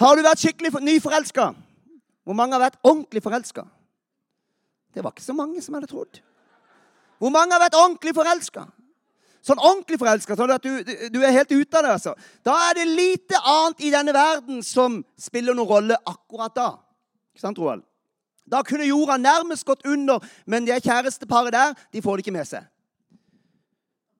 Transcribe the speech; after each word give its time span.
Har 0.00 0.16
du 0.16 0.22
vært 0.22 0.42
skikkelig 0.42 0.72
for- 0.72 0.80
nyforelska? 0.84 1.54
Hvor 2.24 2.34
mange 2.34 2.52
har 2.56 2.70
vært 2.70 2.80
ordentlig 2.82 3.22
forelska? 3.22 3.66
Det 4.94 5.02
var 5.04 5.12
ikke 5.12 5.22
så 5.26 5.34
mange 5.34 5.60
som 5.62 5.74
hadde 5.74 5.86
trodd. 5.90 6.20
Hvor 7.18 7.30
mange 7.30 7.52
har 7.52 7.60
vært 7.60 7.76
ordentlig 7.78 8.14
forelska? 8.14 8.66
Sånn 9.44 9.60
ordentlig 9.60 9.98
forelska, 10.00 10.36
sånn 10.36 10.50
at 10.54 10.62
du, 10.62 10.82
du 11.12 11.18
er 11.22 11.34
helt 11.36 11.50
ute 11.52 11.76
av 11.76 11.82
det. 11.84 11.90
altså. 11.98 12.14
Da 12.42 12.54
er 12.70 12.78
det 12.78 12.86
lite 12.88 13.36
annet 13.44 13.80
i 13.84 13.90
denne 13.92 14.14
verden 14.16 14.62
som 14.64 15.02
spiller 15.20 15.54
noen 15.54 15.68
rolle 15.68 15.98
akkurat 16.08 16.54
da. 16.54 16.68
Ikke 17.34 17.44
sant, 17.44 17.58
Roald? 17.58 17.82
Da 18.48 18.62
kunne 18.62 18.86
jorda 18.88 19.18
nærmest 19.20 19.64
gått 19.66 19.84
under, 19.86 20.20
men 20.46 20.64
det 20.64 20.82
kjæresteparet 20.84 21.52
der 21.52 21.74
de 21.92 22.00
får 22.04 22.16
det 22.16 22.24
ikke 22.26 22.36
med 22.38 22.48
seg. 22.48 22.64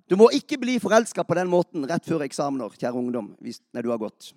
Du 0.08 0.16
må 0.20 0.28
ikke 0.36 0.58
bli 0.60 0.76
forelska 0.80 1.24
på 1.24 1.36
den 1.38 1.48
måten 1.48 1.84
rett 1.88 2.04
før 2.04 2.24
eksamener, 2.26 2.72
kjære 2.76 3.00
ungdom. 3.00 3.34
hvis 3.40 3.60
når 3.72 3.82
du 3.82 3.90
har 3.90 3.98
gått. 3.98 4.32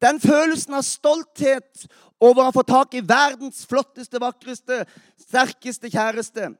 Den 0.00 0.20
følelsen 0.20 0.74
av 0.78 0.84
stolthet 0.86 1.86
over 2.20 2.46
å 2.48 2.54
fått 2.54 2.70
tak 2.72 2.96
i 2.96 3.04
verdens 3.04 3.64
flotteste, 3.68 4.20
vakreste, 4.20 4.84
sterkeste 5.20 5.90
kjæreste. 5.92 6.50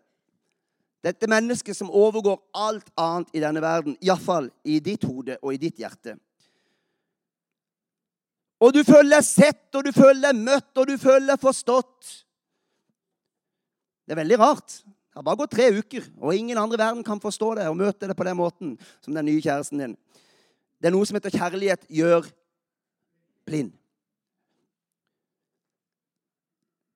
Dette 1.01 1.29
mennesket 1.33 1.77
som 1.77 1.93
overgår 1.93 2.37
alt 2.53 2.91
annet 3.01 3.31
i 3.33 3.41
denne 3.41 3.62
verden, 3.65 3.97
iallfall 4.05 4.51
i 4.69 4.77
ditt 4.84 5.07
hode 5.09 5.39
og 5.41 5.55
i 5.55 5.61
ditt 5.61 5.81
hjerte. 5.81 6.19
Og 8.61 8.75
du 8.77 8.83
føler 8.84 9.17
deg 9.17 9.25
sett, 9.25 9.69
og 9.73 9.87
du 9.87 9.93
føler 9.97 10.20
deg 10.27 10.41
møtt, 10.45 10.73
og 10.77 10.91
du 10.91 10.98
føler 11.01 11.31
deg 11.33 11.41
forstått. 11.41 12.11
Det 14.05 14.12
er 14.12 14.20
veldig 14.20 14.39
rart. 14.43 14.83
Det 14.84 15.17
har 15.17 15.25
bare 15.25 15.41
gått 15.41 15.55
tre 15.57 15.70
uker, 15.73 16.05
og 16.20 16.37
ingen 16.37 16.61
andre 16.61 16.77
i 16.77 16.83
verden 16.83 17.07
kan 17.07 17.23
forstå 17.23 17.55
det 17.59 17.65
og 17.70 17.79
møte 17.81 18.11
det 18.11 18.17
på 18.19 18.27
den 18.29 18.37
måten 18.39 18.77
som 19.01 19.17
den 19.17 19.27
nye 19.27 19.41
kjæresten 19.41 19.81
din. 19.81 19.97
Det 20.81 20.91
er 20.91 20.95
noe 20.95 21.09
som 21.09 21.17
heter 21.17 21.34
kjærlighet 21.34 21.89
gjør 21.89 22.29
blind. 23.47 23.73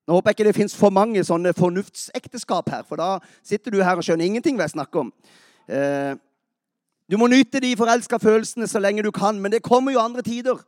Nå 0.04 0.18
håper 0.18 0.30
jeg 0.30 0.36
ikke 0.36 0.48
det 0.50 0.56
fins 0.58 0.76
for 0.76 0.92
mange 0.92 1.22
sånne 1.24 1.54
fornuftsekteskap 1.56 2.68
her, 2.68 2.82
for 2.84 3.00
da 3.00 3.18
sitter 3.46 3.72
du 3.72 3.80
her 3.80 3.96
og 3.96 4.04
skjønner 4.04 4.28
ingenting 4.28 4.58
hva 4.58 4.66
jeg 4.66 4.74
snakker 4.76 5.06
om. 5.06 5.12
Eh, 5.64 6.12
du 7.08 7.16
må 7.20 7.28
nyte 7.32 7.60
de 7.60 7.72
forelska 7.76 8.18
følelsene 8.20 8.68
så 8.68 8.80
lenge 8.80 9.04
du 9.04 9.10
kan, 9.12 9.40
men 9.40 9.52
det 9.52 9.64
kommer 9.64 9.92
jo 9.92 10.02
andre 10.04 10.22
tider. 10.22 10.60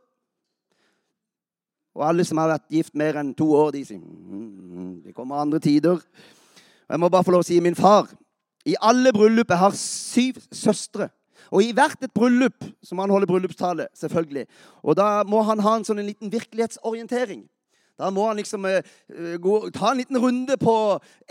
Og 1.97 2.05
alle 2.05 2.25
som 2.25 2.37
har 2.37 2.51
vært 2.53 2.73
gift 2.73 2.97
mer 2.97 3.17
enn 3.21 3.33
to 3.37 3.49
år, 3.57 3.71
de 3.73 3.83
sier 3.85 4.01
mm, 4.01 5.05
det 5.05 5.15
kommer 5.17 5.41
andre 5.41 5.61
tider. 5.61 6.01
Og 6.01 6.93
jeg 6.93 7.01
må 7.01 7.09
bare 7.09 7.25
få 7.25 7.33
lov 7.33 7.45
å 7.45 7.47
si 7.47 7.57
min 7.61 7.77
far. 7.77 8.09
I 8.65 8.75
alle 8.81 9.13
bryllup 9.13 9.49
Jeg 9.49 9.61
har 9.61 9.77
syv 9.77 10.41
søstre. 10.51 11.09
Og 11.51 11.63
i 11.63 11.73
hvert 11.75 12.01
et 12.03 12.13
bryllup 12.13 12.65
så 12.83 12.95
må 12.95 13.05
han 13.05 13.13
holde 13.13 13.29
bryllupstale, 13.29 13.87
selvfølgelig. 13.95 14.45
Og 14.83 14.97
da 14.99 15.23
må 15.27 15.41
han 15.47 15.61
ha 15.63 15.77
en 15.77 15.85
sånn 15.87 16.01
en 16.01 16.09
liten 16.09 16.31
virkelighetsorientering. 16.33 17.45
Da 17.97 18.11
må 18.13 18.27
han 18.27 18.37
liksom 18.37 18.65
eh, 18.69 18.83
gå, 19.41 19.55
ta 19.73 19.91
en 19.91 20.01
liten 20.01 20.19
runde 20.21 20.57
på 20.61 20.75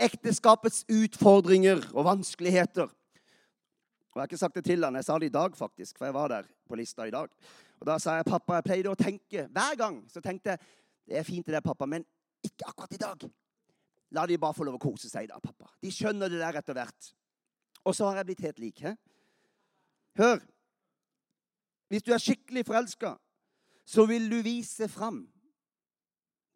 ekteskapets 0.03 0.83
utfordringer 0.91 1.85
og 1.93 2.09
vanskeligheter. 2.09 2.89
Og 2.91 4.19
Jeg 4.19 4.23
har 4.23 4.27
ikke 4.31 4.41
sagt 4.41 4.57
det 4.57 4.65
til 4.65 4.83
han, 4.83 4.97
jeg 4.97 5.05
sa 5.07 5.15
det 5.21 5.29
i 5.29 5.35
dag, 5.37 5.55
faktisk, 5.55 5.97
for 5.97 6.09
jeg 6.09 6.17
var 6.17 6.33
der 6.33 6.49
på 6.67 6.75
lista 6.75 7.05
i 7.07 7.13
dag. 7.13 7.31
Og 7.79 7.87
Da 7.87 7.97
sa 8.01 8.17
jeg 8.17 8.27
pappa, 8.27 8.57
jeg 8.57 8.67
pleide 8.67 8.91
å 8.91 8.99
tenke 8.99 9.47
hver 9.53 9.79
gang 9.79 10.01
så 10.11 10.23
tenkte 10.25 10.55
jeg, 10.55 10.71
det 11.07 11.19
er 11.19 11.27
fint 11.27 11.45
det 11.45 11.55
der, 11.55 11.63
pappa, 11.63 11.85
men 11.87 12.03
ikke 12.43 12.67
akkurat 12.67 12.95
i 12.97 12.99
dag. 12.99 13.27
La 14.17 14.25
de 14.27 14.39
bare 14.39 14.55
få 14.55 14.65
lov 14.67 14.75
å 14.75 14.81
kose 14.81 15.09
seg 15.11 15.29
da, 15.29 15.39
pappa. 15.39 15.69
De 15.83 15.91
skjønner 15.91 16.31
det 16.31 16.41
der 16.41 16.59
etter 16.59 16.75
hvert. 16.75 17.13
Og 17.87 17.95
så 17.95 18.09
har 18.09 18.19
jeg 18.19 18.27
blitt 18.27 18.43
helt 18.43 18.59
lik. 18.59 18.81
He? 18.83 18.95
Hør. 20.17 20.39
Hvis 21.87 22.03
du 22.03 22.11
er 22.13 22.21
skikkelig 22.21 22.65
forelska, 22.67 23.13
så 23.87 24.05
vil 24.09 24.25
du 24.31 24.41
vise 24.43 24.89
fram 24.91 25.21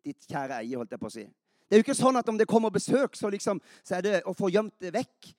ditt 0.04 0.26
kjære 0.28 0.64
eie, 0.64 0.76
holdt 0.76 0.92
jeg 0.92 1.02
på 1.02 1.08
å 1.08 1.14
si. 1.14 1.24
Det 1.24 1.78
er 1.78 1.80
jo 1.80 1.86
ikke 1.86 1.96
sånn 1.96 2.20
at 2.20 2.28
om 2.28 2.40
det 2.40 2.50
kommer 2.50 2.74
besøk, 2.74 3.16
så, 3.16 3.30
liksom, 3.32 3.62
så 3.86 4.00
er 4.00 4.04
det 4.04 4.16
å 4.28 4.34
få 4.36 4.50
gjemt 4.52 4.76
det 4.82 4.92
vekk 4.96 5.30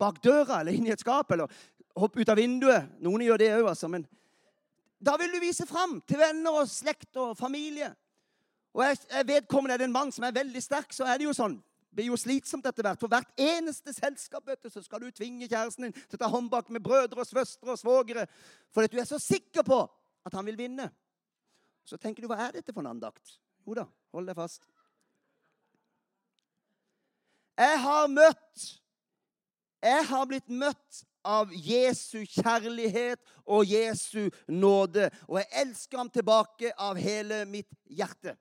bak 0.00 0.18
døra 0.24 0.60
eller 0.60 0.76
inn 0.76 0.88
i 0.88 0.92
et 0.92 1.00
skap 1.00 1.30
eller 1.32 1.48
hoppe 1.96 2.20
ut 2.20 2.32
av 2.32 2.36
vinduet. 2.40 2.90
Noen 3.00 3.24
gjør 3.24 3.40
det 3.40 3.48
òg, 3.54 3.70
altså. 3.72 3.88
Men 3.92 4.04
da 5.00 5.14
vil 5.20 5.32
du 5.32 5.40
vise 5.40 5.64
fram 5.68 5.98
til 6.04 6.20
venner 6.20 6.60
og 6.60 6.68
slekt 6.68 7.16
og 7.20 7.32
familie. 7.38 7.94
Og 8.76 8.84
jeg, 8.84 9.00
vedkommende 9.26 9.74
er 9.74 9.82
det 9.82 9.88
en 9.88 9.96
mann 9.96 10.12
som 10.12 10.26
er 10.26 10.36
veldig 10.36 10.62
sterk, 10.62 10.92
så 10.94 11.08
er 11.08 11.18
det 11.18 11.30
jo 11.30 11.36
sånn. 11.36 11.56
Blir 11.90 12.06
jo 12.06 12.18
slitsomt 12.18 12.66
etter 12.68 12.86
hvert. 12.86 13.00
For 13.02 13.10
hvert 13.10 13.30
eneste 13.40 13.92
selskap 13.96 14.46
vet 14.46 14.62
du, 14.62 14.70
så 14.70 14.82
skal 14.84 15.02
du 15.02 15.10
tvinge 15.10 15.48
kjæresten 15.50 15.88
din 15.88 15.94
til 15.96 16.18
å 16.18 16.22
ta 16.22 16.30
håndbak 16.30 16.70
med 16.70 16.84
brødre 16.84 17.24
og 17.24 17.28
søstre 17.28 17.74
og 17.74 17.80
svogere. 17.80 18.26
Fordi 18.74 18.92
du 18.94 19.00
er 19.02 19.08
så 19.10 19.18
sikker 19.18 19.66
på 19.66 19.80
at 20.26 20.36
han 20.36 20.46
vil 20.46 20.58
vinne. 20.60 20.90
Så 21.84 21.98
tenker 21.98 22.22
du, 22.22 22.30
hva 22.30 22.38
er 22.44 22.54
dette 22.58 22.74
for 22.74 22.84
en 22.84 22.92
andakt? 22.92 23.40
Jo 23.66 23.74
da, 23.80 23.86
hold 24.14 24.30
deg 24.30 24.38
fast. 24.38 24.62
Jeg 27.60 27.80
har 27.82 28.06
møtt 28.08 28.68
Jeg 29.80 30.04
har 30.10 30.26
blitt 30.28 30.48
møtt 30.52 31.04
av 31.24 31.52
Jesu 31.52 32.20
kjærlighet 32.28 33.20
og 33.48 33.64
Jesu 33.64 34.28
nåde. 34.48 35.06
Og 35.28 35.38
jeg 35.40 35.48
elsker 35.62 36.00
ham 36.00 36.10
tilbake 36.12 36.72
av 36.76 37.00
hele 37.00 37.46
mitt 37.48 37.70
hjerte. 37.88 38.34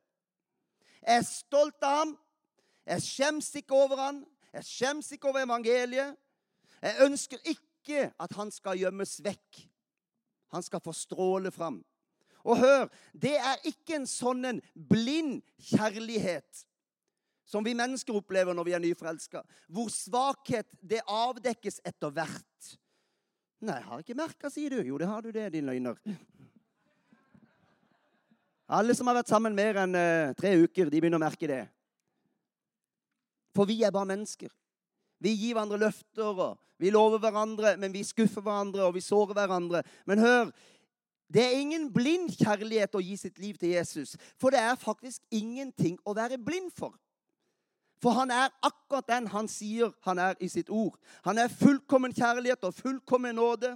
Jeg 1.00 1.22
er 1.22 1.28
stolt 1.28 1.80
av 1.80 2.02
ham. 2.02 2.12
Jeg 2.90 3.06
skjems 3.06 3.52
ikke 3.60 3.78
over 3.78 4.02
han. 4.02 4.24
Jeg 4.54 4.66
skjems 4.66 5.12
ikke 5.14 5.30
over 5.30 5.44
evangeliet. 5.46 6.18
Jeg 6.82 7.06
ønsker 7.06 7.44
ikke 7.46 8.08
at 8.20 8.34
han 8.38 8.52
skal 8.54 8.80
gjemmes 8.80 9.20
vekk. 9.24 9.62
Han 10.56 10.66
skal 10.66 10.82
få 10.82 10.94
stråle 10.96 11.52
fram. 11.54 11.84
Og 12.48 12.58
hør, 12.58 12.88
det 13.14 13.36
er 13.38 13.62
ikke 13.68 14.00
en 14.00 14.08
sånn 14.10 14.46
en 14.48 14.62
blind 14.74 15.42
kjærlighet 15.70 16.66
som 17.50 17.66
vi 17.66 17.74
mennesker 17.78 18.16
opplever 18.16 18.54
når 18.54 18.68
vi 18.68 18.76
er 18.78 18.82
nyforelska, 18.84 19.42
hvor 19.74 19.90
svakhet 19.90 20.70
det 20.86 21.02
avdekkes 21.10 21.82
etter 21.82 22.14
hvert. 22.14 22.76
Nei, 23.66 23.76
jeg 23.76 23.88
har 23.90 24.04
ikke 24.04 24.18
merka, 24.18 24.52
sier 24.54 24.76
du. 24.78 24.84
Jo, 24.86 25.00
det 25.02 25.10
har 25.10 25.26
du 25.26 25.34
det, 25.36 25.48
din 25.56 25.66
løgner. 25.68 25.98
Alle 28.70 28.94
som 28.96 29.10
har 29.10 29.18
vært 29.18 29.32
sammen 29.34 29.58
mer 29.58 29.82
enn 29.82 29.98
eh, 29.98 30.36
tre 30.38 30.54
uker, 30.62 30.92
de 30.94 31.02
begynner 31.02 31.18
å 31.18 31.26
merke 31.26 31.50
det. 31.50 31.64
For 33.56 33.70
vi 33.70 33.82
er 33.84 33.94
bare 33.96 34.10
mennesker. 34.10 34.52
Vi 35.20 35.34
gir 35.36 35.56
hverandre 35.56 35.80
løfter, 35.82 36.32
og 36.32 36.60
vi 36.80 36.92
lover 36.94 37.20
hverandre, 37.20 37.76
men 37.78 37.94
vi 37.94 38.06
skuffer 38.08 38.44
hverandre, 38.46 38.86
og 38.88 38.96
vi 38.96 39.04
sårer 39.04 39.36
hverandre. 39.36 39.84
Men 40.08 40.24
hør, 40.24 40.52
det 41.34 41.44
er 41.44 41.60
ingen 41.60 41.90
blind 41.94 42.32
kjærlighet 42.40 42.96
å 42.96 43.04
gi 43.04 43.18
sitt 43.20 43.38
liv 43.42 43.60
til 43.60 43.76
Jesus. 43.76 44.16
For 44.40 44.56
det 44.56 44.62
er 44.64 44.80
faktisk 44.80 45.22
ingenting 45.30 46.00
å 46.08 46.16
være 46.18 46.40
blind 46.42 46.72
for. 46.78 46.96
For 48.00 48.16
han 48.16 48.32
er 48.32 48.54
akkurat 48.64 49.10
den 49.12 49.28
han 49.34 49.50
sier 49.52 49.92
han 50.08 50.22
er 50.24 50.38
i 50.40 50.48
sitt 50.48 50.70
ord. 50.72 50.96
Han 51.28 51.38
er 51.38 51.52
fullkommen 51.52 52.16
kjærlighet 52.16 52.64
og 52.64 52.78
fullkommen 52.78 53.36
nåde. 53.36 53.74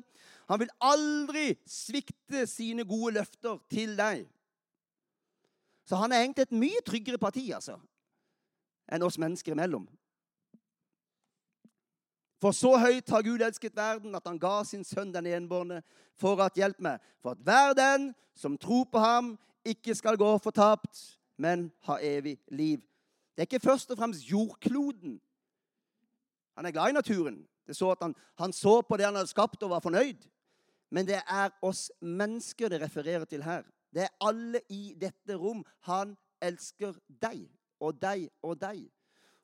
Han 0.47 0.61
vil 0.61 0.71
aldri 0.79 1.49
svikte 1.67 2.45
sine 2.47 2.87
gode 2.87 3.17
løfter 3.19 3.59
til 3.71 3.97
deg. 3.99 4.23
Så 5.83 5.99
han 5.99 6.15
er 6.15 6.23
egentlig 6.23 6.47
et 6.47 6.55
mye 6.55 6.83
tryggere 6.87 7.19
parti 7.19 7.49
altså, 7.51 7.75
enn 8.91 9.03
oss 9.05 9.17
mennesker 9.17 9.55
imellom. 9.55 9.87
For 12.43 12.51
så 12.51 12.73
høyt 12.75 13.09
har 13.09 13.23
Gud 13.23 13.41
elsket 13.41 13.75
verden 13.75 14.15
at 14.15 14.25
han 14.27 14.39
ga 14.39 14.63
sin 14.67 14.83
sønn 14.83 15.13
den 15.13 15.29
enbårne 15.31 15.79
for 16.19 16.41
at 16.43 16.57
hjelp 16.59 16.81
meg, 16.83 16.99
for 17.23 17.37
at 17.37 17.43
hver 17.45 17.75
den 17.77 18.09
som 18.35 18.57
tror 18.59 18.83
på 18.91 18.99
ham, 18.99 19.37
ikke 19.63 19.95
skal 19.95 20.17
gå 20.19 20.27
fortapt, 20.43 20.99
men 21.39 21.69
ha 21.87 21.95
evig 22.03 22.35
liv. 22.51 22.81
Det 23.31 23.45
er 23.45 23.47
ikke 23.47 23.63
først 23.63 23.91
og 23.91 23.97
fremst 23.97 24.27
jordkloden. 24.27 25.21
Han 26.57 26.65
er 26.65 26.75
glad 26.75 26.89
i 26.89 26.97
naturen. 26.99 27.39
Det 27.67 27.75
så 27.75 27.93
at 27.95 28.03
han, 28.03 28.15
han 28.37 28.53
så 28.53 28.81
på 28.81 28.97
det 28.97 29.05
han 29.05 29.15
hadde 29.15 29.31
skapt, 29.31 29.63
og 29.63 29.71
var 29.71 29.79
fornøyd. 29.79 30.27
Men 30.91 31.07
det 31.07 31.21
er 31.23 31.55
oss 31.63 31.87
mennesker 32.01 32.69
det 32.69 32.81
refererer 32.83 33.25
til 33.25 33.43
her. 33.43 33.63
Det 33.93 34.03
er 34.03 34.15
alle 34.21 34.59
i 34.69 34.93
dette 34.99 35.37
rom. 35.39 35.63
Han 35.87 36.17
elsker 36.41 36.93
deg 37.07 37.47
og 37.83 37.99
deg 38.01 38.29
og 38.41 38.55
deg. 38.61 38.85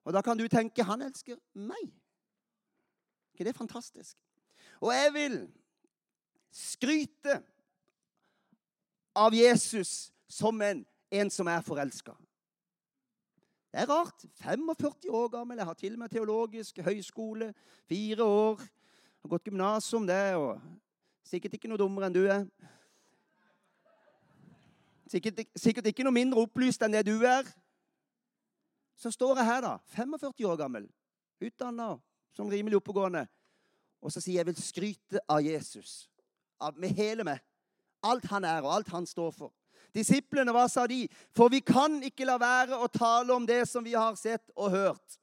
Og 0.08 0.16
da 0.16 0.24
kan 0.26 0.40
du 0.40 0.48
tenke 0.48 0.86
han 0.88 1.04
elsker 1.06 1.38
meg. 1.54 1.92
ikke 3.34 3.44
det 3.44 3.54
er 3.54 3.58
fantastisk? 3.58 4.18
Og 4.80 4.94
jeg 4.94 5.14
vil 5.14 5.36
skryte 6.52 7.42
av 9.16 9.36
Jesus 9.36 10.12
som 10.28 10.62
en, 10.62 10.86
en 11.12 11.30
som 11.30 11.48
er 11.48 11.62
forelska. 11.66 12.16
Det 13.70 13.84
er 13.84 13.90
rart. 13.90 14.26
45 14.42 15.12
år 15.14 15.28
gammel. 15.28 15.58
Jeg 15.58 15.66
har 15.66 15.74
til 15.74 15.94
og 15.94 16.00
med 16.00 16.10
teologisk 16.10 16.80
høyskole. 16.82 17.54
Fire 17.86 18.24
år. 18.24 18.62
Har 19.22 19.30
gått 19.30 19.44
gymnasium, 19.44 20.08
det. 20.08 20.36
og 20.36 20.62
Sikkert 21.24 21.54
ikke 21.54 21.70
noe 21.70 21.78
dummere 21.78 22.08
enn 22.10 22.16
du 22.16 22.24
er. 22.26 22.48
Sikkert, 25.10 25.44
sikkert 25.58 25.90
ikke 25.90 26.06
noe 26.06 26.16
mindre 26.16 26.42
opplyst 26.42 26.82
enn 26.86 26.96
det 26.96 27.04
du 27.06 27.20
er. 27.26 27.46
Så 29.00 29.12
står 29.16 29.40
jeg 29.40 29.48
her, 29.48 29.62
da, 29.64 29.76
45 29.96 30.48
år 30.50 30.58
gammel, 30.60 30.88
utdanna 31.40 31.94
som 32.36 32.50
rimelig 32.52 32.82
oppegående, 32.82 33.24
og 34.04 34.12
så 34.12 34.22
sier 34.24 34.42
jeg 34.42 34.50
vil 34.50 34.60
skryte 34.60 35.22
av 35.28 35.40
Jesus. 35.44 36.10
Av, 36.60 36.76
med 36.76 36.92
hele 36.96 37.24
meg. 37.28 37.40
Alt 38.04 38.28
han 38.32 38.46
er, 38.48 38.64
og 38.64 38.74
alt 38.76 38.92
han 38.92 39.08
står 39.08 39.32
for. 39.36 39.54
Disiplene, 39.96 40.52
hva 40.56 40.68
sa 40.72 40.86
de? 40.88 41.06
For 41.36 41.52
vi 41.52 41.62
kan 41.66 41.98
ikke 42.06 42.28
la 42.28 42.36
være 42.40 42.78
å 42.78 42.88
tale 42.92 43.34
om 43.34 43.48
det 43.48 43.64
som 43.68 43.84
vi 43.84 43.96
har 43.96 44.20
sett 44.20 44.52
og 44.56 44.72
hørt. 44.76 45.18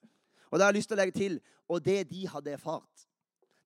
Og 0.50 0.58
da 0.58 0.66
har 0.66 0.72
jeg 0.72 0.80
lyst 0.80 0.90
til 0.90 0.96
å 0.96 1.00
legge 1.00 1.16
til 1.16 1.38
og 1.68 1.82
det 1.82 2.04
de 2.10 2.26
hadde 2.30 2.52
erfart. 2.54 3.06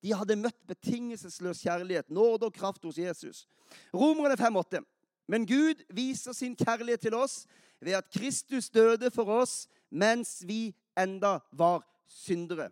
De 0.01 0.15
hadde 0.17 0.39
møtt 0.41 0.61
betingelsesløs 0.69 1.61
kjærlighet, 1.61 2.09
nåde 2.09 2.49
og 2.49 2.55
kraft 2.57 2.85
hos 2.89 2.99
Jesus. 2.99 3.45
Romerne 3.93 4.39
5,8. 4.41 4.81
Men 5.29 5.45
Gud 5.47 5.83
viser 5.95 6.35
sin 6.35 6.57
kjærlighet 6.57 7.05
til 7.05 7.15
oss 7.15 7.45
ved 7.81 7.99
at 7.99 8.09
Kristus 8.13 8.71
døde 8.73 9.11
for 9.13 9.29
oss 9.41 9.67
mens 9.91 10.43
vi 10.47 10.75
enda 10.99 11.39
var 11.53 11.83
syndere. 12.07 12.71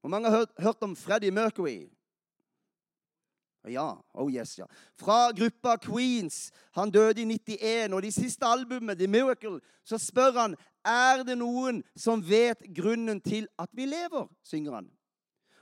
Hvor 0.00 0.10
mange 0.10 0.30
har 0.30 0.46
hørt, 0.58 0.82
om 0.82 0.96
Freddie 0.96 1.30
Mercury? 1.30 1.88
Ja. 3.68 3.94
Oh 4.14 4.32
yes, 4.32 4.58
ja. 4.58 4.66
Fra 4.96 5.30
gruppa 5.30 5.76
Queens. 5.76 6.52
Han 6.72 6.90
døde 6.90 7.20
i 7.20 7.24
91. 7.24 7.92
Og 7.92 8.02
de 8.02 8.12
siste 8.12 8.46
albumet, 8.46 8.98
The 8.98 9.06
Miracle, 9.06 9.60
så 9.84 9.98
spør 9.98 10.32
han 10.40 10.56
er 10.84 11.22
det 11.22 11.36
noen 11.38 11.82
som 11.96 12.22
vet 12.26 12.64
grunnen 12.74 13.20
til 13.22 13.46
at 13.58 13.70
vi 13.72 13.86
lever, 13.86 14.26
synger 14.42 14.80
han. 14.80 14.90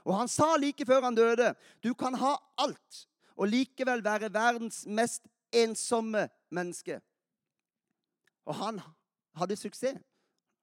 Og 0.05 0.17
han 0.17 0.27
sa 0.27 0.55
like 0.57 0.85
før 0.85 1.05
han 1.05 1.15
døde, 1.15 1.53
du 1.83 1.93
kan 1.93 2.17
ha 2.17 2.35
alt 2.57 3.05
og 3.37 3.47
likevel 3.47 4.03
være 4.03 4.33
verdens 4.33 4.85
mest 4.87 5.27
ensomme 5.53 6.27
menneske. 6.49 6.99
Og 8.45 8.55
han 8.55 8.81
hadde 9.37 9.55
suksess. 9.55 10.01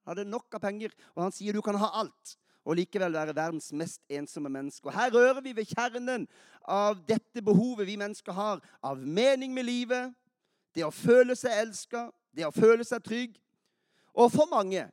Hadde 0.09 0.25
nok 0.29 0.57
av 0.57 0.63
penger. 0.65 0.95
Og 1.15 1.27
han 1.27 1.35
sier 1.35 1.57
du 1.57 1.63
kan 1.65 1.79
ha 1.81 1.93
alt 2.01 2.37
og 2.69 2.77
likevel 2.77 3.15
være 3.17 3.33
verdens 3.37 3.71
mest 3.73 4.03
ensomme 4.13 4.51
menneske. 4.53 4.89
Og 4.89 4.93
Her 4.93 5.13
rører 5.15 5.41
vi 5.41 5.55
ved 5.57 5.71
kjernen 5.71 6.27
av 6.69 6.99
dette 7.09 7.41
behovet 7.45 7.89
vi 7.89 7.97
mennesker 7.97 8.35
har 8.37 8.61
av 8.85 9.01
mening 9.01 9.55
med 9.57 9.65
livet, 9.65 10.13
det 10.77 10.85
å 10.85 10.93
føle 10.93 11.37
seg 11.37 11.55
elska, 11.63 12.11
det 12.37 12.45
å 12.45 12.53
føle 12.53 12.85
seg 12.85 13.01
trygg. 13.05 13.39
Og 14.13 14.29
for 14.35 14.51
mange 14.51 14.85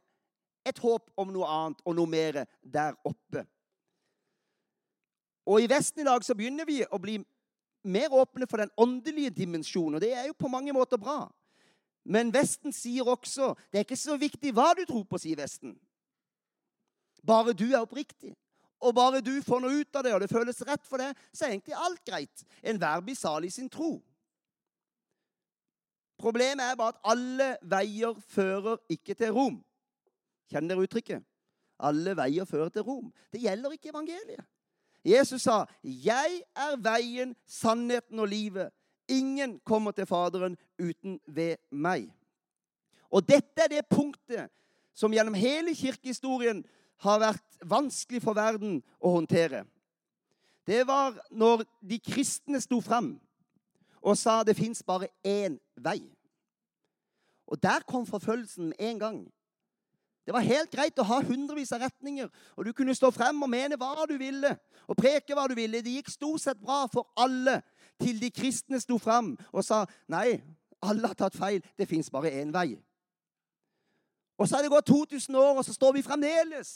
et 0.65 0.79
håp 0.81 1.11
om 1.19 1.33
noe 1.33 1.49
annet 1.51 1.83
og 1.83 1.97
noe 1.97 2.09
mer 2.09 2.45
der 2.63 2.95
oppe. 3.03 3.43
Og 5.45 5.61
I 5.61 5.69
Vesten 5.69 6.01
i 6.01 6.07
dag 6.07 6.23
så 6.25 6.33
begynner 6.33 6.65
vi 6.65 6.79
å 6.87 6.99
bli 7.01 7.19
mer 7.85 8.13
åpne 8.15 8.47
for 8.49 8.63
den 8.63 8.71
åndelige 8.81 9.35
dimensjonen. 9.35 9.99
Og 9.99 10.01
det 10.01 10.15
er 10.15 10.29
jo 10.29 10.37
på 10.39 10.49
mange 10.49 10.73
måter 10.73 10.97
bra. 10.97 11.27
Men 12.05 12.31
Vesten 12.33 12.73
sier 12.75 13.07
også 13.09 13.53
det 13.71 13.81
er 13.81 13.85
ikke 13.87 13.97
så 13.97 14.17
viktig 14.21 14.53
hva 14.53 14.71
du 14.77 14.83
tror 14.85 15.05
på, 15.09 15.19
sier 15.21 15.39
Vesten. 15.39 15.73
Bare 17.25 17.55
du 17.57 17.65
er 17.71 17.81
oppriktig, 17.81 18.35
og 18.85 18.93
bare 18.93 19.23
du 19.25 19.33
får 19.41 19.63
noe 19.63 19.81
ut 19.81 19.97
av 19.97 20.05
det, 20.05 20.13
og 20.13 20.21
det 20.21 20.29
føles 20.29 20.61
rett 20.67 20.85
for 20.85 21.01
deg, 21.01 21.17
så 21.33 21.47
er 21.47 21.55
egentlig 21.55 21.77
alt 21.87 22.03
greit. 22.05 22.43
Enhver 22.61 23.01
blir 23.01 23.17
salig 23.17 23.49
sin 23.55 23.69
tro. 23.71 23.97
Problemet 26.21 26.63
er 26.63 26.77
bare 26.79 26.93
at 26.93 27.01
alle 27.11 27.47
veier 27.65 28.13
fører 28.29 28.77
ikke 28.93 29.17
til 29.17 29.33
Rom. 29.35 29.57
Kjenner 30.51 30.75
dere 30.75 30.85
uttrykket? 30.85 31.25
Alle 31.83 32.13
veier 32.15 32.47
fører 32.47 32.69
til 32.71 32.85
Rom. 32.87 33.09
Det 33.33 33.41
gjelder 33.43 33.73
ikke 33.75 33.91
evangeliet. 33.91 34.45
Jesus 35.05 35.41
sa, 35.41 35.65
'Jeg 35.83 36.41
er 36.55 36.77
veien, 36.77 37.35
sannheten 37.45 38.19
og 38.19 38.27
livet.' 38.27 38.71
Ingen 39.07 39.59
kommer 39.59 39.91
til 39.91 40.05
Faderen 40.05 40.57
uten 40.79 41.19
ved 41.27 41.57
meg. 41.71 42.09
Og 43.11 43.27
dette 43.27 43.61
er 43.61 43.71
det 43.71 43.87
punktet 43.89 44.49
som 44.95 45.13
gjennom 45.13 45.35
hele 45.37 45.75
kirkehistorien 45.75 46.63
har 47.03 47.19
vært 47.19 47.59
vanskelig 47.67 48.21
for 48.23 48.37
verden 48.37 48.79
å 48.99 49.11
håndtere. 49.17 49.65
Det 50.65 50.87
var 50.87 51.17
når 51.31 51.65
de 51.85 51.99
kristne 52.01 52.61
sto 52.63 52.79
fram 52.81 53.13
og 54.05 54.17
sa 54.17 54.41
det 54.45 54.57
fins 54.57 54.83
bare 54.85 55.09
én 55.25 55.57
vei. 55.75 55.99
Og 57.45 57.61
der 57.61 57.85
kom 57.87 58.05
forfølgelsen 58.05 58.71
med 58.71 58.79
en 58.79 58.99
gang. 58.99 59.19
Det 60.25 60.33
var 60.33 60.41
helt 60.41 60.71
greit 60.73 60.99
å 60.99 61.05
ha 61.05 61.19
hundrevis 61.21 61.71
av 61.75 61.83
retninger, 61.85 62.29
og 62.57 62.65
du 62.65 62.71
kunne 62.73 62.95
stå 62.97 63.11
frem 63.13 63.43
og 63.45 63.49
mene 63.51 63.77
hva 63.77 64.07
du 64.09 64.15
ville, 64.17 64.55
og 64.89 64.97
preke 64.97 65.37
hva 65.37 65.45
du 65.47 65.53
ville. 65.57 65.83
Det 65.85 65.93
gikk 65.99 66.09
stort 66.09 66.41
sett 66.41 66.61
bra 66.61 66.85
for 66.89 67.11
alle 67.21 67.59
til 68.01 68.17
de 68.21 68.31
kristne 68.33 68.79
sto 68.81 68.97
frem 69.01 69.35
og 69.51 69.63
sa 69.65 69.83
nei, 70.11 70.39
alle 70.81 71.11
har 71.11 71.17
tatt 71.19 71.37
feil. 71.37 71.61
Det 71.77 71.87
fins 71.89 72.09
bare 72.09 72.33
én 72.41 72.53
vei. 72.53 72.73
Og 74.37 74.49
så 74.49 74.57
har 74.57 74.65
det 74.65 74.73
gått 74.73 74.89
2000 74.89 75.37
år, 75.39 75.53
og 75.57 75.65
så 75.65 75.73
står 75.73 75.93
vi 75.95 76.03
fremdeles 76.05 76.73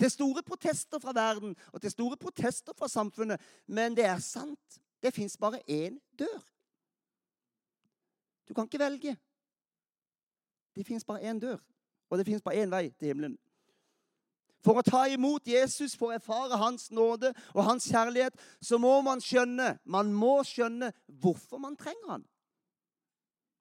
til 0.00 0.10
store 0.10 0.42
protester 0.42 0.98
fra 0.98 1.14
verden 1.14 1.54
og 1.72 1.80
til 1.80 1.90
store 1.90 2.16
protester 2.16 2.76
fra 2.76 2.88
samfunnet. 2.88 3.40
Men 3.66 3.96
det 3.96 4.04
er 4.04 4.18
sant. 4.18 4.80
Det 5.02 5.14
fins 5.14 5.36
bare 5.40 5.62
én 5.70 5.96
dør. 6.18 6.40
Du 8.48 8.54
kan 8.54 8.66
ikke 8.66 8.82
velge. 8.82 9.16
Det 10.74 10.86
fins 10.86 11.04
bare 11.04 11.30
én 11.30 11.38
dør, 11.38 11.58
og 12.10 12.18
det 12.18 12.26
fins 12.26 12.42
bare 12.42 12.64
én 12.64 12.72
vei 12.72 12.90
til 12.98 13.12
himmelen. 13.12 13.38
For 14.60 14.76
å 14.76 14.84
ta 14.84 15.06
imot 15.08 15.46
Jesus, 15.48 15.94
for 15.96 16.10
å 16.10 16.18
erfare 16.18 16.58
hans 16.60 16.90
nåde 16.92 17.30
og 17.54 17.64
hans 17.64 17.86
kjærlighet, 17.88 18.36
så 18.60 18.76
må 18.78 18.98
man 19.04 19.22
skjønne 19.24 19.78
man 19.88 20.12
må 20.12 20.42
skjønne 20.44 20.90
hvorfor 21.22 21.62
man 21.62 21.78
trenger 21.80 22.16
han. 22.16 22.26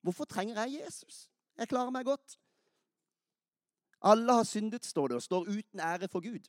Hvorfor 0.04 0.28
trenger 0.28 0.60
jeg 0.64 0.82
Jesus? 0.82 1.30
Jeg 1.60 1.72
klarer 1.72 1.94
meg 1.96 2.08
godt. 2.08 2.40
Alle 4.02 4.34
har 4.34 4.44
syndet, 4.48 4.86
står 4.86 5.08
det, 5.08 5.16
og 5.16 5.24
står 5.24 5.50
uten 5.50 5.80
ære 5.80 6.08
for 6.08 6.24
Gud. 6.24 6.48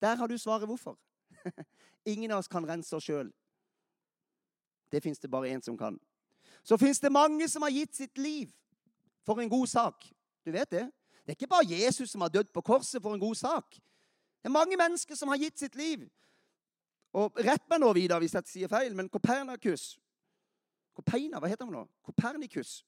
Der 0.00 0.16
har 0.16 0.26
du 0.26 0.38
svaret 0.38 0.68
hvorfor. 0.68 0.98
Ingen 2.12 2.30
av 2.30 2.42
oss 2.42 2.48
kan 2.48 2.66
rense 2.68 2.96
oss 2.96 3.04
sjøl. 3.08 3.30
Det 4.92 5.00
fins 5.02 5.18
det 5.18 5.30
bare 5.30 5.52
én 5.52 5.62
som 5.64 5.78
kan. 5.78 5.96
Så 6.62 6.76
fins 6.76 7.00
det 7.00 7.12
mange 7.12 7.48
som 7.48 7.62
har 7.62 7.72
gitt 7.72 7.96
sitt 7.96 8.18
liv 8.18 8.52
for 9.24 9.40
en 9.40 9.48
god 9.48 9.66
sak. 9.66 10.04
Du 10.44 10.52
vet 10.52 10.70
det? 10.70 10.84
Det 11.22 11.32
er 11.32 11.38
ikke 11.38 11.52
bare 11.52 11.68
Jesus 11.70 12.10
som 12.10 12.20
har 12.20 12.32
dødd 12.32 12.50
på 12.54 12.64
korset 12.66 13.02
for 13.02 13.14
en 13.14 13.20
god 13.20 13.34
sak. 13.38 13.74
Det 14.42 14.50
er 14.50 14.58
mange 14.58 14.76
mennesker 14.76 15.14
som 15.14 15.30
har 15.30 15.38
gitt 15.38 15.58
sitt 15.58 15.76
liv. 15.78 16.08
Og 17.14 17.36
Rett 17.36 17.68
meg 17.70 17.82
nå, 17.82 17.92
Vidar, 17.92 18.18
hvis 18.18 18.34
jeg 18.34 18.48
sier 18.50 18.72
feil, 18.72 18.94
men 18.96 19.10
Kopernikus 19.12 19.98
Kopeina, 20.92 21.38
hva 21.40 21.48
heter 21.48 21.64
han 21.64 21.72
nå? 21.72 21.86
Kopernikus 22.04 22.82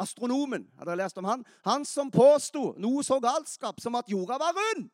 astronomen. 0.00 0.64
Har 0.78 0.88
dere 0.88 1.02
lest 1.02 1.18
om 1.18 1.28
han? 1.28 1.44
Han 1.66 1.84
som 1.84 2.10
påsto 2.10 2.72
noe 2.80 3.04
så 3.06 3.20
galskap 3.22 3.80
som 3.82 3.98
at 3.98 4.08
jorda 4.10 4.38
var 4.40 4.56
rund. 4.56 4.88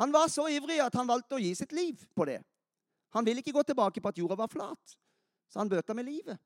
Han 0.00 0.12
var 0.12 0.30
så 0.32 0.46
ivrig 0.48 0.78
at 0.80 0.94
han 0.96 1.08
valgte 1.08 1.36
å 1.36 1.42
gi 1.42 1.52
sitt 1.56 1.72
liv 1.76 2.00
på 2.16 2.26
det. 2.28 2.40
Han 3.12 3.26
ville 3.26 3.42
ikke 3.42 3.52
gå 3.52 3.62
tilbake 3.68 4.00
på 4.00 4.08
at 4.08 4.18
jorda 4.18 4.38
var 4.40 4.48
flat, 4.48 4.96
så 5.52 5.60
han 5.60 5.68
bøta 5.68 5.94
med 5.94 6.08
livet. 6.08 6.40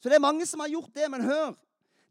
Så 0.00 0.08
det 0.08 0.18
er 0.18 0.24
mange 0.24 0.44
som 0.48 0.60
har 0.60 0.68
gjort 0.68 0.92
det, 0.96 1.08
men 1.12 1.24
hør 1.24 1.54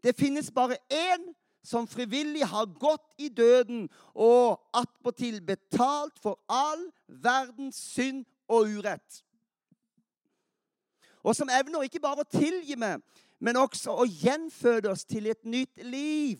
Det 0.03 0.15
finnes 0.15 0.51
bare 0.51 0.77
én 0.89 1.31
som 1.63 1.87
frivillig 1.87 2.45
har 2.47 2.69
gått 2.79 3.13
i 3.17 3.27
døden 3.29 3.89
og 4.15 4.61
attpåtil 4.73 5.41
betalt 5.43 6.19
for 6.23 6.39
all 6.47 6.85
verdens 7.07 7.81
synd 7.93 8.23
og 8.47 8.71
urett 8.79 9.23
og 11.23 11.35
som 11.35 11.51
evner 11.51 11.83
ikke 11.85 12.01
bare 12.03 12.23
å 12.23 12.31
tilgi 12.31 12.77
meg, 12.79 13.01
men 13.43 13.59
også 13.59 13.95
å 14.01 14.07
gjenføde 14.07 14.91
oss 14.91 15.05
til 15.07 15.29
et 15.31 15.43
nytt 15.47 15.83
liv. 15.83 16.39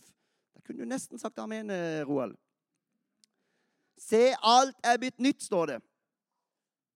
Da 0.56 0.63
kunne 0.63 0.84
du 0.84 0.89
nesten 0.89 1.20
sagt 1.20 1.39
amen, 1.39 1.70
eh, 1.70 2.01
Roald. 2.08 2.38
Se, 4.00 4.34
alt 4.42 4.75
er 4.84 4.98
blitt 4.98 5.20
nytt, 5.20 5.44
står 5.44 5.74
det. 5.74 5.80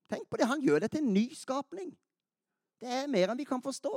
Tenk 0.10 0.30
på 0.30 0.40
det. 0.40 0.48
Han 0.48 0.62
gjør 0.64 0.80
det 0.80 0.92
til 0.92 1.04
en 1.04 1.14
ny 1.14 1.28
skapning. 1.36 1.92
Det 2.80 2.88
er 2.88 3.12
mer 3.12 3.32
enn 3.32 3.40
vi 3.40 3.48
kan 3.48 3.62
forstå. 3.64 3.92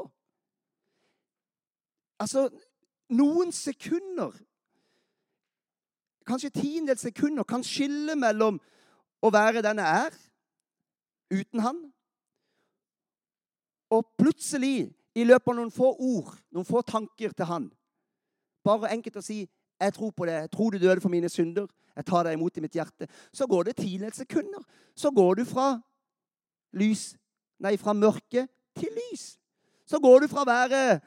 Altså, 2.18 2.48
noen 3.12 3.52
sekunder, 3.52 4.32
kanskje 6.26 6.50
tiendedels 6.50 7.04
sekunder, 7.06 7.44
kan 7.44 7.64
skille 7.64 8.16
mellom 8.18 8.58
å 9.22 9.30
være 9.32 9.62
den 9.64 9.82
jeg 9.82 10.06
er, 10.06 10.16
uten 11.36 11.62
han, 11.62 11.82
og 13.90 14.06
plutselig, 14.18 14.92
i 15.16 15.24
løpet 15.24 15.48
av 15.48 15.56
noen 15.56 15.72
få 15.72 15.94
ord, 16.02 16.34
noen 16.52 16.66
få 16.68 16.82
tanker 16.84 17.32
til 17.32 17.48
han 17.48 17.70
Bare 18.66 18.90
enkelt 18.90 19.16
å 19.16 19.22
si 19.22 19.46
'Jeg 19.80 19.92
tror 19.94 20.10
på 20.10 20.26
det. 20.26 20.32
Jeg 20.32 20.50
tror 20.50 20.70
du 20.70 20.78
døde 20.78 21.00
for 21.00 21.08
mine 21.08 21.28
synder. 21.28 21.66
Jeg 21.96 22.04
tar 22.04 22.24
deg 22.24 22.32
imot 22.32 22.56
i 22.56 22.60
mitt 22.60 22.72
hjerte.' 22.72 23.08
Så 23.32 23.46
går 23.46 23.62
det 23.64 23.76
tiendedels 23.76 24.16
sekunder. 24.16 24.62
Så 24.96 25.10
går 25.10 25.34
du 25.34 25.44
fra 25.44 25.80
lys 26.72 27.16
Nei, 27.58 27.76
fra 27.76 27.92
mørke 27.92 28.48
til 28.76 28.88
lys. 28.92 29.38
Så 29.86 29.98
går 29.98 30.20
du 30.20 30.28
fra 30.28 30.42
å 30.44 30.48
være 30.48 31.00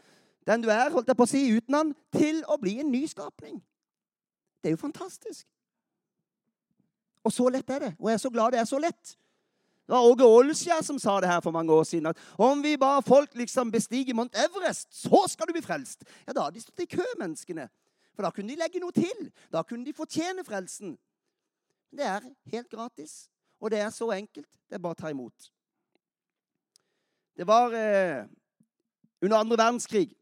den 0.50 0.64
du 0.66 0.70
er, 0.74 0.90
holdt 0.90 1.08
jeg 1.12 1.18
på 1.18 1.28
å 1.28 1.30
si, 1.30 1.44
uten 1.54 1.78
han, 1.78 1.94
til 2.16 2.42
å 2.50 2.58
bli 2.58 2.80
en 2.82 2.90
ny 2.90 3.04
skapning. 3.10 3.60
Det 4.60 4.72
er 4.72 4.76
jo 4.76 4.82
fantastisk. 4.82 5.46
Og 7.24 7.34
så 7.36 7.50
lett 7.54 7.70
er 7.70 7.84
det. 7.84 7.92
Og 8.00 8.10
jeg 8.10 8.18
er 8.18 8.24
så 8.24 8.32
glad 8.34 8.56
det 8.56 8.62
er 8.62 8.70
så 8.70 8.80
lett. 8.82 9.16
Det 9.90 9.96
var 9.96 10.06
Åge 10.06 10.26
Åleskjær 10.26 10.84
som 10.86 11.00
sa 11.02 11.16
det 11.22 11.30
her 11.30 11.42
for 11.42 11.54
mange 11.54 11.74
år 11.74 11.84
siden. 11.84 12.12
at 12.12 12.18
Om 12.38 12.64
vi 12.64 12.78
bare 12.78 13.02
folk 13.02 13.36
liksom 13.36 13.72
bestiger 13.72 14.14
Mount 14.14 14.36
Everest, 14.38 14.88
så 14.94 15.24
skal 15.28 15.48
du 15.48 15.54
bli 15.54 15.66
frelst. 15.66 16.04
Ja, 16.28 16.34
Da 16.34 16.44
hadde 16.44 16.56
de 16.56 16.62
stått 16.62 16.84
i 16.86 16.86
kø, 16.86 17.06
menneskene. 17.18 17.70
For 18.16 18.24
da 18.24 18.32
kunne 18.32 18.50
de 18.50 18.60
legge 18.60 18.80
noe 18.80 18.92
til. 18.92 19.32
Da 19.52 19.64
kunne 19.64 19.86
de 19.86 19.94
fortjene 19.94 20.46
frelsen. 20.46 20.98
Det 21.92 22.06
er 22.06 22.22
helt 22.52 22.70
gratis. 22.70 23.30
Og 23.60 23.72
det 23.72 23.80
er 23.80 23.90
så 23.90 24.12
enkelt. 24.12 24.50
Det 24.70 24.78
er 24.78 24.84
bare 24.84 24.98
å 24.98 25.02
ta 25.02 25.10
imot. 25.10 25.52
Det 27.38 27.48
var 27.48 27.74
eh, 27.74 28.26
under 29.22 29.38
andre 29.38 29.58
verdenskrig 29.58 30.19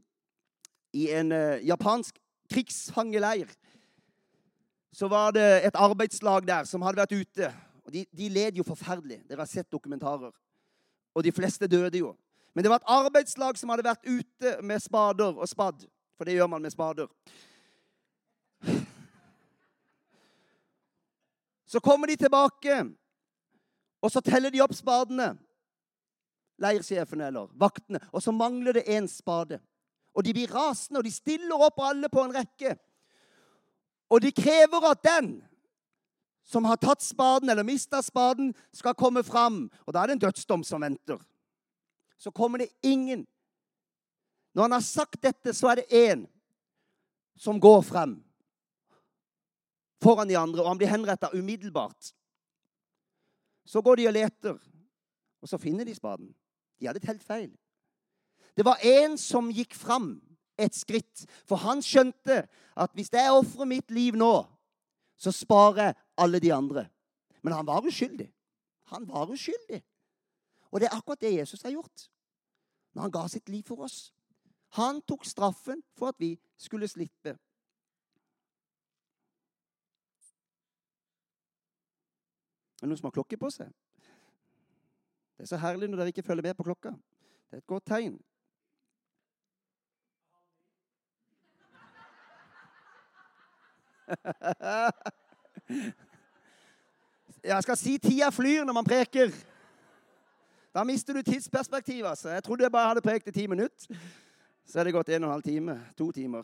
i 0.93 1.09
en 1.11 1.31
uh, 1.31 1.65
japansk 1.65 2.19
krigsfangeleir. 2.51 3.49
Så 4.91 5.07
var 5.07 5.31
det 5.31 5.65
et 5.67 5.75
arbeidslag 5.75 6.47
der 6.47 6.63
som 6.63 6.81
hadde 6.81 7.01
vært 7.01 7.17
ute. 7.17 7.51
og 7.85 7.93
De, 7.93 8.05
de 8.17 8.29
led 8.29 8.57
jo 8.57 8.63
forferdelig. 8.63 9.21
Dere 9.29 9.43
har 9.43 9.49
sett 9.51 9.71
dokumentarer. 9.71 10.31
Og 11.15 11.23
de 11.23 11.31
fleste 11.31 11.67
døde 11.67 11.97
jo. 11.97 12.15
Men 12.55 12.63
det 12.63 12.71
var 12.71 12.81
et 12.81 12.89
arbeidslag 12.89 13.57
som 13.59 13.69
hadde 13.69 13.85
vært 13.85 14.07
ute 14.07 14.55
med 14.65 14.81
spader 14.81 15.37
og 15.37 15.49
spadd. 15.49 15.83
For 16.17 16.25
det 16.25 16.33
gjør 16.33 16.49
man 16.49 16.63
med 16.65 16.73
spader. 16.73 17.11
Så 21.67 21.79
kommer 21.83 22.07
de 22.07 22.15
tilbake, 22.15 22.79
og 24.01 24.11
så 24.11 24.21
teller 24.23 24.49
de 24.49 24.61
opp 24.63 24.73
spadene. 24.73 25.33
Leirsjefene 26.57 27.27
eller 27.27 27.51
vaktene. 27.53 27.99
Og 28.09 28.23
så 28.23 28.31
mangler 28.31 28.79
det 28.79 28.87
én 28.89 29.05
spade. 29.11 29.59
Og 30.17 30.25
de 30.25 30.33
blir 30.33 30.49
rasende, 30.49 30.99
og 30.99 31.05
de 31.05 31.13
stiller 31.13 31.67
opp 31.67 31.77
alle 31.85 32.09
på 32.09 32.23
en 32.25 32.33
rekke. 32.33 32.73
Og 34.09 34.23
de 34.23 34.31
krever 34.33 34.89
at 34.89 35.03
den 35.05 35.35
som 36.47 36.65
har 36.65 36.79
tatt 36.79 37.03
spaden 37.03 37.51
eller 37.51 37.65
mista 37.67 37.99
spaden, 38.01 38.53
skal 38.71 38.95
komme 38.95 39.19
fram. 39.23 39.65
Og 39.83 39.93
da 39.93 40.01
er 40.01 40.07
det 40.07 40.15
en 40.15 40.21
dødsdom 40.29 40.63
som 40.63 40.81
venter. 40.81 41.19
Så 42.17 42.31
kommer 42.31 42.63
det 42.63 42.69
ingen. 42.81 43.25
Når 44.55 44.63
han 44.63 44.77
har 44.77 44.85
sagt 44.85 45.19
dette, 45.21 45.53
så 45.53 45.73
er 45.73 45.81
det 45.81 45.91
én 45.91 46.23
som 47.37 47.59
går 47.59 47.83
frem 47.85 48.15
foran 50.01 50.29
de 50.29 50.37
andre, 50.37 50.61
og 50.63 50.71
han 50.71 50.79
blir 50.79 50.91
henretta 50.91 51.29
umiddelbart. 51.33 52.13
Så 53.67 53.81
går 53.81 53.99
de 53.99 54.07
og 54.07 54.13
leter, 54.13 54.57
og 55.41 55.49
så 55.49 55.59
finner 55.59 55.85
de 55.85 55.95
spaden. 55.95 56.31
De 56.79 56.87
hadde 56.87 57.03
telt 57.03 57.23
feil. 57.25 57.51
Det 58.57 58.65
var 58.65 58.81
en 58.81 59.17
som 59.21 59.51
gikk 59.53 59.75
fram 59.77 60.15
et 60.57 60.73
skritt, 60.73 61.27
for 61.45 61.61
han 61.61 61.83
skjønte 61.85 62.39
at 62.73 62.93
hvis 62.97 63.13
jeg 63.13 63.33
ofrer 63.33 63.69
mitt 63.69 63.91
liv 63.93 64.17
nå, 64.17 64.33
så 65.17 65.33
sparer 65.33 65.83
jeg 65.83 65.97
alle 66.17 66.41
de 66.41 66.53
andre. 66.53 66.87
Men 67.45 67.53
han 67.53 67.67
var 67.67 67.85
uskyldig. 67.85 68.31
Han 68.93 69.05
var 69.09 69.29
uskyldig. 69.29 69.83
Og 70.71 70.81
det 70.81 70.89
er 70.89 70.97
akkurat 70.97 71.21
det 71.21 71.35
Jesus 71.37 71.61
har 71.61 71.75
gjort 71.75 72.09
når 72.97 73.01
han 73.05 73.13
ga 73.13 73.27
sitt 73.29 73.49
liv 73.49 73.61
for 73.63 73.85
oss. 73.85 74.11
Han 74.79 75.03
tok 75.05 75.25
straffen 75.25 75.83
for 75.93 76.09
at 76.09 76.17
vi 76.19 76.31
skulle 76.57 76.87
slippe. 76.89 77.35
Er 82.77 82.85
det 82.85 82.89
noen 82.89 82.97
som 82.97 83.09
har 83.11 83.15
klokke 83.19 83.37
på 83.37 83.51
seg? 83.53 83.69
Det 85.37 85.45
er 85.45 85.51
så 85.51 85.61
herlig 85.61 85.91
når 85.91 86.01
dere 86.01 86.13
ikke 86.13 86.25
følger 86.25 86.49
med 86.49 86.57
på 86.57 86.65
klokka. 86.65 86.95
Det 87.49 87.59
er 87.59 87.61
et 87.61 87.69
godt 87.69 87.85
tegn. 87.85 88.17
Jeg 97.43 97.63
skal 97.63 97.77
si 97.77 97.97
tida 97.97 98.29
flyr 98.33 98.63
når 98.63 98.73
man 98.73 98.85
preker. 98.85 99.31
Da 100.75 100.83
mister 100.83 101.13
du 101.13 101.21
tidsperspektivet. 101.21 102.09
Altså. 102.09 102.29
Jeg 102.29 102.43
trodde 102.43 102.63
jeg 102.63 102.71
bare 102.71 102.87
hadde 102.87 103.01
prekt 103.01 103.27
i 103.27 103.31
ti 103.31 103.47
minutter. 103.47 103.97
Så 104.65 104.79
er 104.79 104.83
det 104.83 104.93
gått 104.93 105.09
en 105.09 105.23
og 105.23 105.29
en 105.29 105.33
halv 105.33 105.43
time. 105.43 105.79
To 105.97 106.11
timer. 106.11 106.43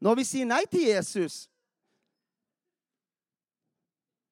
Når 0.00 0.14
vi 0.14 0.24
sier 0.24 0.46
nei 0.46 0.62
til 0.70 0.86
Jesus, 0.86 1.48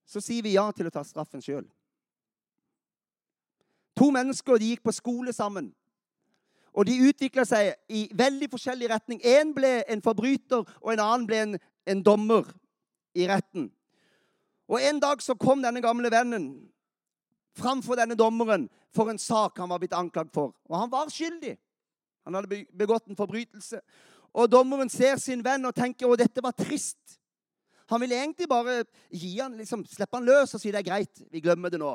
så 0.06 0.20
sier 0.22 0.42
vi 0.42 0.54
ja 0.54 0.70
til 0.72 0.86
å 0.86 0.92
ta 0.94 1.02
straffen 1.06 1.42
sjøl. 1.42 1.66
To 3.96 4.10
mennesker 4.14 4.60
de 4.60 4.70
gikk 4.74 4.84
på 4.86 4.94
skole 4.94 5.32
sammen. 5.34 5.72
Og 6.76 6.86
de 6.86 6.98
utvikla 7.08 7.46
seg 7.48 7.72
i 7.88 8.04
veldig 8.12 8.50
forskjellig 8.52 8.90
retning. 8.92 9.20
Én 9.24 9.54
ble 9.56 9.80
en 9.88 10.02
forbryter, 10.04 10.64
og 10.82 10.92
en 10.92 11.02
annen 11.02 11.26
ble 11.28 11.42
en, 11.42 11.58
en 11.88 12.02
dommer 12.04 12.50
i 13.16 13.24
retten. 13.28 13.70
Og 14.68 14.82
En 14.82 15.00
dag 15.00 15.22
så 15.22 15.34
kom 15.38 15.62
denne 15.62 15.80
gamle 15.80 16.10
vennen 16.12 16.50
framfor 17.56 17.96
denne 17.96 18.16
dommeren 18.18 18.66
for 18.92 19.08
en 19.08 19.20
sak 19.20 19.58
han 19.62 19.70
var 19.70 19.80
blitt 19.80 19.96
anklagd 19.96 20.34
for. 20.34 20.52
Og 20.68 20.78
han 20.78 20.90
var 20.92 21.08
skyldig. 21.12 21.54
Han 22.26 22.36
hadde 22.36 22.64
begått 22.76 23.08
en 23.08 23.16
forbrytelse. 23.16 23.80
Og 24.36 24.50
dommeren 24.52 24.90
ser 24.92 25.16
sin 25.22 25.44
venn 25.44 25.64
og 25.64 25.76
tenker 25.76 26.10
at 26.12 26.26
dette 26.26 26.44
var 26.44 26.56
trist. 26.56 27.16
Han 27.88 28.02
ville 28.02 28.18
egentlig 28.18 28.48
bare 28.50 28.82
gi 29.14 29.36
han, 29.38 29.54
liksom, 29.56 29.84
slippe 29.86 30.18
han 30.18 30.26
løs 30.26 30.56
og 30.56 30.60
si 30.60 30.72
det 30.74 30.82
er 30.82 30.88
greit, 30.88 31.22
vi 31.30 31.40
glemmer 31.40 31.70
det 31.70 31.78
nå. 31.80 31.94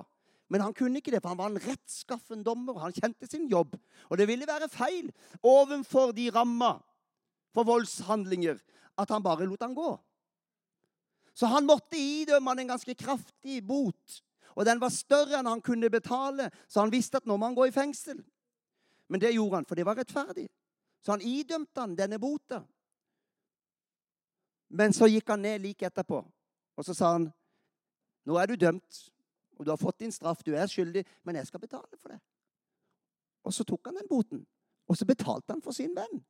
Men 0.52 0.66
han 0.66 0.76
kunne 0.76 1.00
ikke 1.00 1.14
det, 1.14 1.22
for 1.24 1.32
han 1.32 1.40
var 1.40 1.52
en 1.54 1.62
rettskaffen 1.64 2.42
dommer. 2.44 2.82
Han 2.84 2.96
kjente 2.96 3.28
sin 3.30 3.48
jobb. 3.48 3.78
Og 4.10 4.20
det 4.20 4.28
ville 4.28 4.48
være 4.48 4.68
feil 4.72 5.08
overfor 5.48 6.12
de 6.18 6.28
ramma 6.36 6.74
for 7.56 7.68
voldshandlinger 7.68 8.60
at 9.00 9.14
han 9.14 9.24
bare 9.24 9.48
lot 9.48 9.64
han 9.64 9.76
gå. 9.78 9.94
Så 11.34 11.48
han 11.48 11.66
måtte 11.66 11.96
idømme 11.96 12.52
han 12.52 12.60
en 12.60 12.74
ganske 12.74 12.96
kraftig 13.00 13.62
bot. 13.68 14.18
Og 14.60 14.68
den 14.68 14.82
var 14.82 14.92
større 14.92 15.40
enn 15.40 15.48
han 15.48 15.64
kunne 15.64 15.90
betale, 15.90 16.50
så 16.68 16.84
han 16.84 16.92
visste 16.92 17.22
at 17.22 17.30
nå 17.30 17.38
må 17.40 17.48
han 17.48 17.56
gå 17.56 17.70
i 17.70 17.76
fengsel. 17.76 18.20
Men 19.08 19.24
det 19.24 19.32
gjorde 19.32 19.62
han, 19.62 19.68
for 19.70 19.80
det 19.80 19.86
var 19.88 19.96
rettferdig. 19.96 20.50
Så 21.02 21.16
han 21.16 21.24
idømte 21.24 21.80
han 21.80 21.96
denne 21.96 22.20
bota. 22.20 22.60
Men 24.76 24.92
så 24.96 25.08
gikk 25.08 25.32
han 25.32 25.44
ned 25.48 25.64
like 25.64 25.88
etterpå, 25.88 26.20
og 26.76 26.86
så 26.86 26.94
sa 26.96 27.16
han, 27.16 27.32
'Nå 28.26 28.38
er 28.38 28.46
du 28.46 28.56
dømt, 28.56 29.12
og 29.62 29.66
du 29.66 29.72
har 29.72 29.78
fått 29.78 30.00
din 30.02 30.12
straff. 30.12 30.42
Du 30.44 30.56
er 30.58 30.66
skyldig, 30.66 31.06
men 31.24 31.38
jeg 31.38 31.48
skal 31.48 31.62
betale 31.62 31.98
for 32.02 32.10
det.' 32.10 32.20
Og 33.44 33.54
så 33.54 33.64
tok 33.64 33.86
han 33.86 33.96
den 33.96 34.10
boten, 34.10 34.46
og 34.88 34.98
så 34.98 35.06
betalte 35.06 35.54
han 35.54 35.62
for 35.62 35.72
sin 35.72 35.94
venn. 35.96 36.24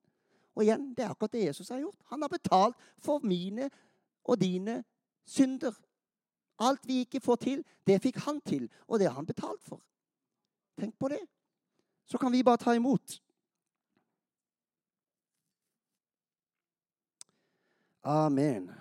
Og 0.55 0.63
igjen, 0.63 0.93
det 0.95 1.05
er 1.05 1.09
akkurat 1.09 1.31
det 1.31 1.45
Jesus 1.45 1.69
har 1.69 1.79
gjort. 1.79 2.03
Han 2.11 2.21
har 2.21 2.29
betalt 2.29 2.75
for 2.99 3.19
mine 3.23 3.69
og 4.23 4.41
dine 4.41 4.83
synder. 5.25 5.71
Alt 6.59 6.87
vi 6.87 6.99
ikke 6.99 7.19
får 7.23 7.35
til, 7.35 7.63
det 7.87 8.01
fikk 8.03 8.19
han 8.25 8.41
til, 8.41 8.69
og 8.87 8.99
det 8.99 9.07
har 9.07 9.15
han 9.15 9.25
betalt 9.25 9.63
for. 9.63 9.81
Tenk 10.79 10.99
på 10.99 11.07
det. 11.07 11.23
Så 12.05 12.17
kan 12.17 12.31
vi 12.31 12.43
bare 12.43 12.57
ta 12.57 12.75
imot. 12.75 13.21
Amen. 18.03 18.80